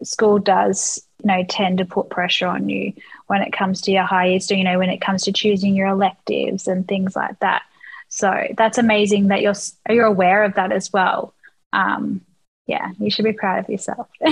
school 0.02 0.38
does 0.38 1.02
you 1.22 1.26
know 1.28 1.44
tend 1.48 1.78
to 1.78 1.84
put 1.84 2.10
pressure 2.10 2.46
on 2.46 2.68
you 2.68 2.92
when 3.26 3.42
it 3.42 3.52
comes 3.52 3.80
to 3.82 3.90
your 3.90 4.04
highest, 4.04 4.48
so 4.48 4.54
you 4.54 4.64
know 4.64 4.78
when 4.78 4.90
it 4.90 5.00
comes 5.00 5.22
to 5.24 5.32
choosing 5.32 5.74
your 5.74 5.88
electives 5.88 6.66
and 6.66 6.86
things 6.86 7.16
like 7.16 7.38
that. 7.40 7.62
So 8.08 8.48
that's 8.56 8.78
amazing 8.78 9.28
that 9.28 9.42
you're 9.42 9.54
you're 9.88 10.06
aware 10.06 10.44
of 10.44 10.54
that 10.54 10.72
as 10.72 10.92
well. 10.92 11.34
Um, 11.72 12.22
yeah 12.66 12.92
you 12.98 13.10
should 13.10 13.24
be 13.24 13.32
proud 13.32 13.60
of 13.60 13.68
yourself. 13.68 14.08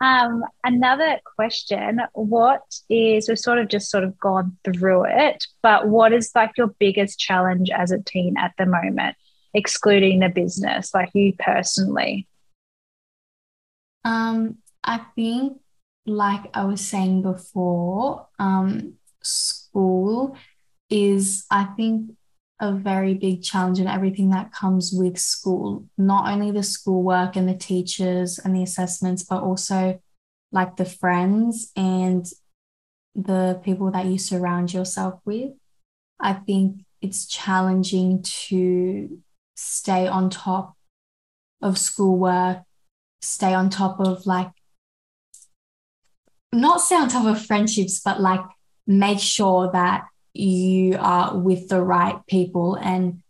Um, 0.00 0.44
another 0.64 1.20
question 1.36 2.00
what 2.12 2.62
is 2.90 3.28
we've 3.28 3.38
sort 3.38 3.58
of 3.58 3.68
just 3.68 3.90
sort 3.90 4.02
of 4.02 4.18
gone 4.18 4.58
through 4.64 5.04
it 5.04 5.46
but 5.62 5.88
what 5.88 6.12
is 6.12 6.32
like 6.34 6.50
your 6.58 6.66
biggest 6.66 7.18
challenge 7.18 7.70
as 7.70 7.92
a 7.92 8.00
teen 8.00 8.36
at 8.36 8.52
the 8.58 8.66
moment 8.66 9.16
excluding 9.54 10.18
the 10.18 10.28
business 10.28 10.92
like 10.92 11.10
you 11.14 11.32
personally? 11.38 12.26
Um, 14.04 14.58
I 14.84 15.00
think, 15.14 15.58
like 16.06 16.50
I 16.54 16.64
was 16.64 16.80
saying 16.86 17.22
before, 17.22 18.28
um, 18.38 18.94
school 19.22 20.36
is, 20.90 21.46
I 21.50 21.64
think, 21.64 22.12
a 22.60 22.72
very 22.72 23.14
big 23.14 23.42
challenge 23.42 23.78
and 23.78 23.88
everything 23.88 24.30
that 24.30 24.52
comes 24.52 24.92
with 24.92 25.18
school. 25.18 25.86
Not 25.98 26.30
only 26.30 26.50
the 26.50 26.62
schoolwork 26.62 27.36
and 27.36 27.48
the 27.48 27.54
teachers 27.54 28.38
and 28.38 28.54
the 28.54 28.62
assessments, 28.62 29.24
but 29.24 29.42
also 29.42 30.00
like 30.52 30.76
the 30.76 30.84
friends 30.84 31.72
and 31.76 32.26
the 33.14 33.60
people 33.64 33.90
that 33.90 34.06
you 34.06 34.18
surround 34.18 34.72
yourself 34.72 35.20
with. 35.24 35.52
I 36.20 36.34
think 36.34 36.84
it's 37.00 37.26
challenging 37.26 38.22
to 38.22 39.20
stay 39.56 40.06
on 40.06 40.30
top 40.30 40.76
of 41.60 41.78
schoolwork 41.78 42.62
stay 43.24 43.54
on 43.54 43.70
top 43.70 43.98
of 44.00 44.26
like 44.26 44.50
not 46.54 46.80
stay 46.80 46.96
on 46.96 47.08
top 47.08 47.26
of 47.26 47.44
friendships, 47.44 48.00
but 48.00 48.20
like 48.20 48.40
make 48.86 49.18
sure 49.18 49.70
that 49.72 50.06
you 50.32 50.96
are 50.98 51.36
with 51.36 51.68
the 51.68 51.82
right 51.82 52.16
people 52.26 52.74
and 52.76 53.22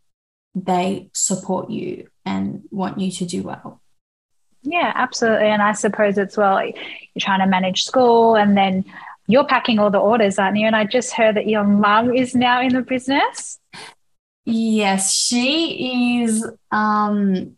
they 0.54 1.10
support 1.12 1.70
you 1.70 2.08
and 2.24 2.62
want 2.70 2.98
you 2.98 3.10
to 3.10 3.26
do 3.26 3.42
well. 3.42 3.80
Yeah, 4.62 4.92
absolutely. 4.94 5.48
And 5.48 5.60
I 5.60 5.72
suppose 5.72 6.16
it's 6.16 6.36
well, 6.36 6.64
you're 6.64 6.74
trying 7.18 7.40
to 7.40 7.46
manage 7.46 7.84
school 7.84 8.36
and 8.36 8.56
then 8.56 8.84
you're 9.26 9.44
packing 9.44 9.78
all 9.78 9.90
the 9.90 9.98
orders, 9.98 10.38
aren't 10.38 10.56
you? 10.56 10.66
And 10.66 10.76
I 10.76 10.84
just 10.84 11.12
heard 11.12 11.36
that 11.36 11.46
your 11.46 11.64
mum 11.64 12.14
is 12.14 12.34
now 12.34 12.60
in 12.62 12.72
the 12.72 12.82
business. 12.82 13.58
Yes, 14.46 15.14
she 15.14 16.22
is 16.22 16.46
um 16.70 17.56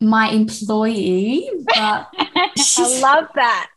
my 0.00 0.28
employee, 0.28 1.48
but 1.66 2.08
I 2.18 3.00
love 3.00 3.28
that. 3.34 3.68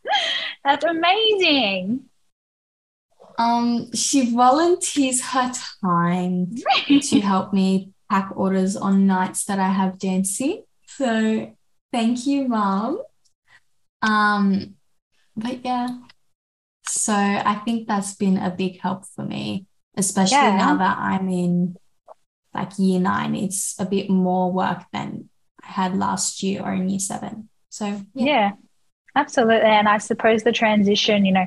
That's 0.63 0.85
amazing. 0.85 2.05
Um, 3.38 3.91
she 3.93 4.33
volunteers 4.33 5.21
her 5.21 5.51
time 5.81 6.55
to 6.88 7.21
help 7.21 7.53
me 7.53 7.93
pack 8.09 8.31
orders 8.35 8.75
on 8.75 9.07
nights 9.07 9.45
that 9.45 9.59
I 9.59 9.69
have 9.69 9.97
dancing. 9.97 10.63
So 10.88 11.55
thank 11.91 12.27
you, 12.27 12.49
mom. 12.49 13.01
Um, 14.01 14.75
but 15.38 15.63
yeah, 15.63 15.88
so 16.85 17.13
I 17.13 17.61
think 17.63 17.88
that's 17.88 18.15
been 18.15 18.38
a 18.38 18.49
big 18.49 18.81
help 18.81 19.05
for 19.05 19.23
me, 19.23 19.67
especially 19.95 20.38
yeah. 20.38 20.57
now 20.57 20.75
that 20.77 20.97
I'm 20.97 21.29
in 21.29 21.77
like 22.53 22.71
year 22.77 22.99
nine. 22.99 23.35
It's 23.35 23.79
a 23.79 23.85
bit 23.85 24.09
more 24.09 24.51
work 24.51 24.83
than 24.91 25.29
had 25.63 25.98
last 25.98 26.44
year 26.44 26.62
or 26.62 26.74
in 26.74 26.89
year 26.89 27.00
seven. 27.00 27.50
So, 27.70 27.86
yeah. 27.86 28.04
yeah, 28.13 28.51
absolutely. 29.16 29.70
And 29.70 29.88
I 29.88 30.00
suppose 30.00 30.44
the 30.44 30.51
transition, 30.51 31.25
you 31.25 31.34
know, 31.34 31.46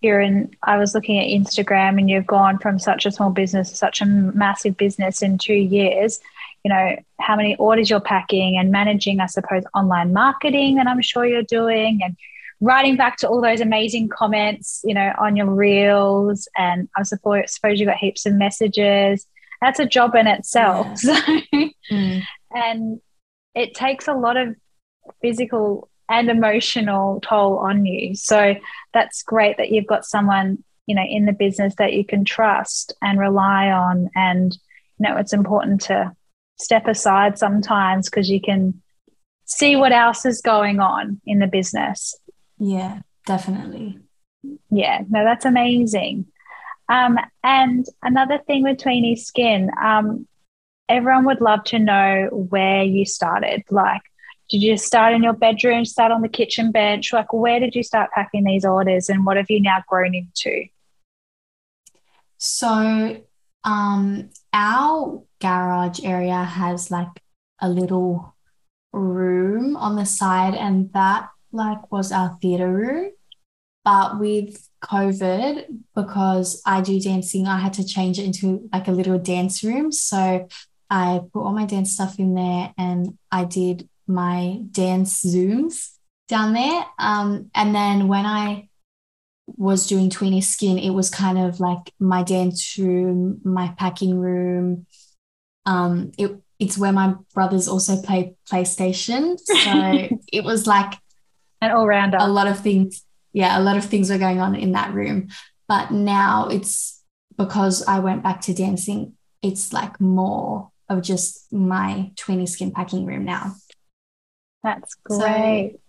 you're 0.00 0.20
in, 0.20 0.50
I 0.62 0.78
was 0.78 0.94
looking 0.94 1.18
at 1.18 1.26
Instagram 1.26 1.98
and 1.98 2.08
you've 2.08 2.26
gone 2.26 2.58
from 2.58 2.78
such 2.78 3.04
a 3.04 3.10
small 3.10 3.30
business 3.30 3.70
to 3.70 3.76
such 3.76 4.00
a 4.00 4.06
massive 4.06 4.76
business 4.76 5.22
in 5.22 5.36
two 5.36 5.54
years. 5.54 6.20
You 6.64 6.70
know, 6.70 6.96
how 7.20 7.36
many 7.36 7.56
orders 7.56 7.90
you're 7.90 8.00
packing 8.00 8.56
and 8.58 8.70
managing, 8.70 9.20
I 9.20 9.26
suppose, 9.26 9.62
online 9.74 10.12
marketing 10.12 10.76
that 10.76 10.86
I'm 10.86 11.02
sure 11.02 11.26
you're 11.26 11.42
doing 11.42 12.00
and 12.02 12.16
writing 12.60 12.96
back 12.96 13.16
to 13.18 13.28
all 13.28 13.40
those 13.40 13.60
amazing 13.60 14.08
comments, 14.08 14.80
you 14.84 14.94
know, 14.94 15.12
on 15.18 15.36
your 15.36 15.50
reels. 15.50 16.48
And 16.56 16.88
I 16.96 17.02
suppose, 17.02 17.52
suppose 17.54 17.80
you 17.80 17.86
got 17.86 17.96
heaps 17.96 18.26
of 18.26 18.34
messages. 18.34 19.26
That's 19.60 19.80
a 19.80 19.86
job 19.86 20.14
in 20.14 20.26
itself. 20.26 20.86
Yeah. 20.86 20.94
So, 20.94 21.14
mm. 21.92 22.22
And 22.52 23.00
it 23.54 23.74
takes 23.74 24.08
a 24.08 24.14
lot 24.14 24.36
of 24.36 24.56
physical 25.20 25.88
and 26.08 26.28
emotional 26.28 27.20
toll 27.20 27.58
on 27.58 27.86
you. 27.86 28.14
So 28.14 28.56
that's 28.92 29.22
great 29.22 29.56
that 29.58 29.70
you've 29.70 29.86
got 29.86 30.04
someone, 30.04 30.62
you 30.86 30.94
know, 30.94 31.04
in 31.08 31.26
the 31.26 31.32
business 31.32 31.74
that 31.78 31.92
you 31.92 32.04
can 32.04 32.24
trust 32.24 32.92
and 33.00 33.18
rely 33.18 33.70
on. 33.70 34.10
And, 34.14 34.52
you 34.98 35.08
know, 35.08 35.16
it's 35.16 35.32
important 35.32 35.82
to 35.82 36.12
step 36.58 36.86
aside 36.86 37.38
sometimes 37.38 38.10
because 38.10 38.28
you 38.28 38.40
can 38.40 38.82
see 39.44 39.76
what 39.76 39.92
else 39.92 40.26
is 40.26 40.40
going 40.40 40.80
on 40.80 41.20
in 41.26 41.38
the 41.38 41.46
business. 41.46 42.16
Yeah, 42.58 43.00
definitely. 43.26 43.98
Yeah, 44.70 45.02
no, 45.08 45.24
that's 45.24 45.44
amazing. 45.44 46.26
Um, 46.88 47.18
and 47.44 47.86
another 48.02 48.38
thing 48.38 48.64
with 48.64 48.78
Tweeny 48.78 49.14
Skin, 49.14 49.70
um, 49.80 50.26
everyone 50.90 51.24
would 51.26 51.40
love 51.40 51.64
to 51.64 51.78
know 51.78 52.28
where 52.32 52.82
you 52.82 53.06
started. 53.06 53.62
Like, 53.70 54.02
did 54.50 54.62
you 54.62 54.76
start 54.76 55.14
in 55.14 55.22
your 55.22 55.32
bedroom, 55.32 55.84
start 55.84 56.10
on 56.12 56.22
the 56.22 56.28
kitchen 56.28 56.72
bench? 56.72 57.12
Like, 57.12 57.32
where 57.32 57.60
did 57.60 57.74
you 57.76 57.84
start 57.84 58.10
packing 58.10 58.44
these 58.44 58.64
orders 58.64 59.08
and 59.08 59.24
what 59.24 59.36
have 59.36 59.48
you 59.48 59.62
now 59.62 59.82
grown 59.88 60.14
into? 60.14 60.66
So, 62.38 63.22
um, 63.64 64.30
our 64.52 65.22
garage 65.40 66.00
area 66.02 66.42
has 66.42 66.90
like 66.90 67.22
a 67.60 67.68
little 67.68 68.34
room 68.92 69.76
on 69.76 69.96
the 69.96 70.06
side, 70.06 70.54
and 70.54 70.92
that 70.94 71.28
like 71.52 71.92
was 71.92 72.10
our 72.12 72.36
theater 72.42 72.72
room. 72.72 73.12
but 73.84 74.18
with 74.18 74.68
COVID, 74.82 75.64
because 75.94 76.62
I 76.66 76.80
do 76.80 77.00
dancing, 77.00 77.46
I 77.46 77.58
had 77.58 77.72
to 77.74 77.86
change 77.86 78.18
it 78.18 78.24
into 78.24 78.68
like 78.72 78.88
a 78.88 78.92
little 78.92 79.18
dance 79.18 79.62
room. 79.64 79.92
So 79.92 80.48
I 80.90 81.20
put 81.32 81.42
all 81.42 81.52
my 81.52 81.66
dance 81.66 81.92
stuff 81.92 82.18
in 82.18 82.34
there 82.34 82.74
and 82.76 83.16
I 83.30 83.44
did 83.44 83.88
my 84.06 84.58
dance 84.72 85.24
Zooms 85.24 85.90
down 86.28 86.52
there. 86.52 86.84
Um, 86.98 87.50
and 87.54 87.74
then 87.74 88.08
when 88.08 88.26
I 88.26 88.68
was 89.46 89.86
doing 89.86 90.10
Tweeny 90.10 90.40
Skin, 90.40 90.78
it 90.78 90.90
was 90.90 91.08
kind 91.08 91.38
of 91.38 91.60
like 91.60 91.92
my 92.00 92.22
dance 92.22 92.76
room, 92.76 93.40
my 93.44 93.68
packing 93.78 94.18
room. 94.18 94.86
Um, 95.64 96.12
it, 96.18 96.32
it's 96.58 96.76
where 96.76 96.92
my 96.92 97.14
brothers 97.34 97.68
also 97.68 98.00
play 98.02 98.34
PlayStation. 98.50 99.38
So 99.38 100.18
it 100.32 100.44
was 100.44 100.66
like 100.66 100.94
an 101.60 101.70
all 101.70 101.86
rounder. 101.86 102.18
A 102.20 102.28
lot 102.28 102.48
of 102.48 102.58
things. 102.58 103.04
Yeah, 103.32 103.58
a 103.58 103.62
lot 103.62 103.76
of 103.76 103.84
things 103.84 104.10
were 104.10 104.18
going 104.18 104.40
on 104.40 104.56
in 104.56 104.72
that 104.72 104.92
room. 104.92 105.28
But 105.68 105.92
now 105.92 106.48
it's 106.48 107.00
because 107.38 107.86
I 107.86 108.00
went 108.00 108.24
back 108.24 108.40
to 108.42 108.54
dancing, 108.54 109.14
it's 109.40 109.72
like 109.72 110.00
more 110.00 110.70
of 110.90 111.02
just 111.02 111.50
my 111.52 112.10
Tweeny 112.16 112.46
Skin 112.46 112.72
packing 112.72 113.06
room 113.06 113.24
now. 113.24 113.54
That's 114.62 114.94
great. 115.04 115.72
So, 115.72 115.80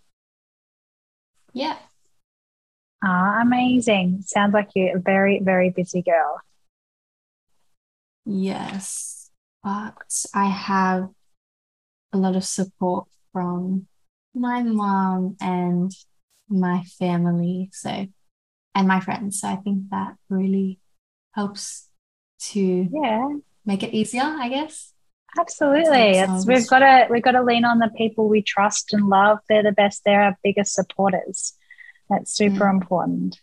yeah. 1.53 1.77
Ah, 3.03 3.41
amazing. 3.41 4.21
Sounds 4.25 4.53
like 4.53 4.69
you're 4.75 4.97
a 4.97 5.01
very, 5.01 5.39
very 5.39 5.71
busy 5.71 6.03
girl. 6.03 6.39
Yes, 8.25 9.31
but 9.63 10.25
I 10.33 10.45
have 10.45 11.09
a 12.13 12.17
lot 12.17 12.35
of 12.35 12.43
support 12.43 13.07
from 13.33 13.87
my 14.35 14.61
mom 14.61 15.35
and 15.41 15.91
my 16.47 16.83
family. 16.99 17.69
So, 17.73 18.07
and 18.75 18.87
my 18.87 18.99
friends. 18.99 19.41
So 19.41 19.47
I 19.47 19.55
think 19.55 19.89
that 19.89 20.15
really 20.29 20.79
helps 21.33 21.89
to 22.39 22.87
yeah 22.91 23.29
make 23.65 23.83
it 23.83 23.93
easier, 23.93 24.23
I 24.23 24.49
guess. 24.49 24.90
Absolutely. 25.39 26.19
It's, 26.19 26.45
we've 26.45 26.67
got 26.67 26.79
to 26.79 27.07
we've 27.09 27.23
got 27.23 27.31
to 27.31 27.43
lean 27.43 27.63
on 27.63 27.79
the 27.79 27.91
people 27.97 28.27
we 28.27 28.41
trust 28.41 28.93
and 28.93 29.07
love. 29.07 29.39
They're 29.47 29.63
the 29.63 29.71
best. 29.71 30.01
They're 30.05 30.23
our 30.23 30.37
biggest 30.43 30.73
supporters. 30.73 31.53
That's 32.09 32.33
super 32.33 32.65
mm. 32.65 32.71
important. 32.71 33.39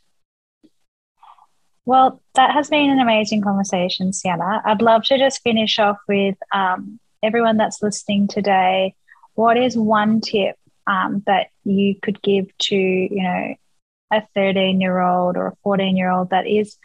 Well, 1.86 2.20
that 2.34 2.52
has 2.52 2.68
been 2.68 2.90
an 2.90 2.98
amazing 2.98 3.40
conversation, 3.40 4.12
Sienna. 4.12 4.60
I'd 4.62 4.82
love 4.82 5.04
to 5.04 5.16
just 5.16 5.42
finish 5.42 5.78
off 5.78 5.96
with 6.06 6.36
um, 6.52 7.00
everyone 7.22 7.56
that's 7.56 7.82
listening 7.82 8.28
today. 8.28 8.94
What 9.32 9.56
is 9.56 9.74
one 9.74 10.20
tip 10.20 10.56
um, 10.86 11.22
that 11.26 11.46
you 11.64 11.94
could 12.02 12.20
give 12.20 12.46
to, 12.58 12.76
you 12.76 13.22
know, 13.22 13.54
a 14.12 14.22
13 14.34 14.82
year 14.82 15.00
old 15.00 15.38
or 15.38 15.46
a 15.46 15.56
14 15.62 15.96
year 15.96 16.10
old 16.10 16.28
that 16.28 16.46
is, 16.46 16.76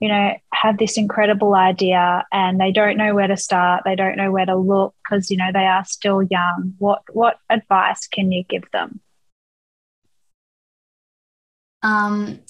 you 0.00 0.08
know, 0.08 0.34
have 0.52 0.78
this 0.78 0.98
incredible 0.98 1.54
idea 1.54 2.24
and 2.30 2.60
they 2.60 2.72
don't 2.72 2.96
know 2.96 3.14
where 3.14 3.28
to 3.28 3.36
start, 3.36 3.82
they 3.84 3.96
don't 3.96 4.16
know 4.16 4.30
where 4.30 4.46
to 4.46 4.56
look 4.56 4.94
because, 5.02 5.30
you 5.30 5.36
know, 5.36 5.50
they 5.52 5.66
are 5.66 5.84
still 5.84 6.22
young. 6.22 6.74
What 6.78 7.02
what 7.12 7.38
advice 7.48 8.06
can 8.06 8.30
you 8.30 8.44
give 8.44 8.64
them? 8.72 9.00
Um, 11.82 12.40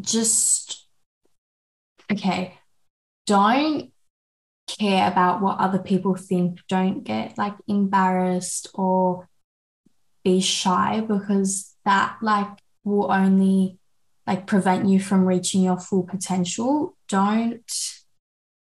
just 0.00 0.86
okay. 2.10 2.58
Don't 3.26 3.92
care 4.66 5.06
about 5.06 5.40
what 5.40 5.58
other 5.58 5.78
people 5.78 6.16
think. 6.16 6.60
Don't 6.68 7.04
get 7.04 7.36
like 7.38 7.54
embarrassed 7.66 8.68
or 8.74 9.28
be 10.24 10.40
shy 10.40 11.00
because 11.00 11.74
that 11.84 12.16
like 12.22 12.48
will 12.84 13.12
only 13.12 13.77
like 14.28 14.46
prevent 14.46 14.86
you 14.86 15.00
from 15.00 15.24
reaching 15.24 15.62
your 15.62 15.78
full 15.78 16.02
potential. 16.02 16.94
Don't 17.08 17.72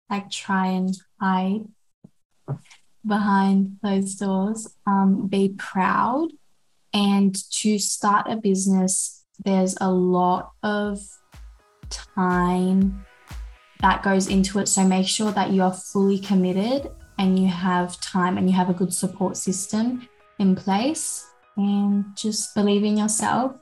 like 0.09 0.31
try 0.31 0.69
and 0.69 0.97
hide 1.21 1.65
behind 3.05 3.79
those 3.83 4.15
doors. 4.15 4.73
Um, 4.87 5.27
be 5.27 5.49
proud. 5.59 6.29
And 6.95 7.35
to 7.55 7.79
start 7.81 8.31
a 8.31 8.37
business, 8.37 9.25
there's 9.45 9.77
a 9.81 9.91
lot 9.91 10.53
of 10.63 11.01
time 11.91 13.05
that 13.81 14.05
goes 14.05 14.29
into 14.29 14.61
it. 14.61 14.69
So 14.69 14.85
make 14.85 15.09
sure 15.09 15.33
that 15.33 15.53
you're 15.53 15.73
fully 15.73 16.21
committed 16.21 16.89
and 17.19 17.37
you 17.37 17.49
have 17.49 18.01
time 18.01 18.39
and 18.39 18.49
you 18.49 18.55
have 18.55 18.71
a 18.71 18.75
good 18.75 18.95
support 18.95 19.37
system 19.37 20.09
in 20.39 20.55
place. 20.55 21.27
And 21.57 22.05
just 22.15 22.55
believe 22.55 22.85
in 22.85 22.97
yourself 22.97 23.57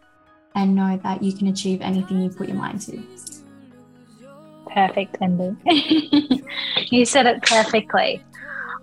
and 0.56 0.74
know 0.74 0.98
that 1.04 1.22
you 1.22 1.32
can 1.32 1.46
achieve 1.46 1.80
anything 1.82 2.20
you 2.20 2.30
put 2.30 2.48
your 2.48 2.56
mind 2.56 2.80
to. 2.80 3.00
Perfect 4.72 5.18
ending. 5.20 5.56
you 6.90 7.04
said 7.04 7.26
it 7.26 7.42
perfectly. 7.42 8.22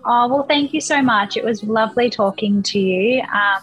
Oh, 0.06 0.28
well, 0.28 0.44
thank 0.44 0.72
you 0.72 0.80
so 0.80 1.02
much. 1.02 1.36
It 1.36 1.44
was 1.44 1.62
lovely 1.64 2.10
talking 2.10 2.62
to 2.62 2.78
you. 2.78 3.22
Um, 3.22 3.62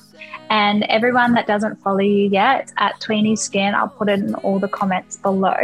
and 0.49 0.83
everyone 0.83 1.33
that 1.33 1.47
doesn't 1.47 1.81
follow 1.81 1.99
you 1.99 2.27
yet 2.27 2.73
at 2.77 2.99
Tweeny 2.99 3.37
Skin, 3.37 3.73
I'll 3.73 3.87
put 3.87 4.09
it 4.09 4.19
in 4.19 4.35
all 4.35 4.59
the 4.59 4.67
comments 4.67 5.15
below. 5.15 5.55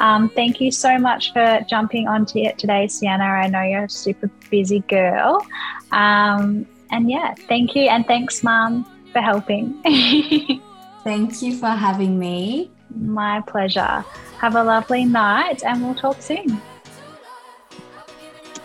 Um, 0.00 0.28
thank 0.30 0.60
you 0.60 0.72
so 0.72 0.98
much 0.98 1.32
for 1.32 1.64
jumping 1.68 2.08
onto 2.08 2.38
it 2.40 2.58
today, 2.58 2.88
Sienna. 2.88 3.24
I 3.24 3.46
know 3.46 3.62
you're 3.62 3.84
a 3.84 3.90
super 3.90 4.28
busy 4.50 4.80
girl. 4.80 5.46
Um, 5.92 6.66
and 6.90 7.08
yeah, 7.08 7.34
thank 7.46 7.76
you. 7.76 7.82
And 7.82 8.04
thanks, 8.06 8.42
Mum, 8.42 8.84
for 9.12 9.20
helping. 9.20 9.80
thank 11.06 11.40
you 11.40 11.56
for 11.56 11.68
having 11.68 12.18
me. 12.18 12.68
My 12.90 13.40
pleasure. 13.46 14.04
Have 14.40 14.56
a 14.56 14.64
lovely 14.64 15.04
night 15.04 15.62
and 15.62 15.80
we'll 15.84 15.94
talk 15.94 16.20
soon. 16.20 16.60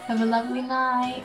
Have 0.07 0.21
a 0.21 0.25
lovely 0.25 0.63
night. 0.63 1.23